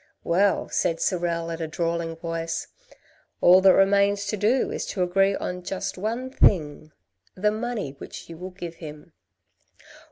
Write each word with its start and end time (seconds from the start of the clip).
"Well," 0.23 0.67
said 0.67 0.99
Sorel, 0.99 1.51
in 1.51 1.61
a 1.61 1.67
drawling 1.67 2.15
voice," 2.15 2.65
all 3.39 3.61
that 3.61 3.71
remains 3.71 4.25
to 4.25 4.35
do 4.35 4.71
is 4.71 4.87
to 4.87 5.03
agree 5.03 5.35
on 5.35 5.61
just 5.61 5.95
one 5.95 6.31
thing, 6.31 6.91
the 7.35 7.51
money 7.51 7.91
which 7.99 8.27
you 8.27 8.35
will 8.35 8.49
give 8.49 8.77
him." 8.77 9.13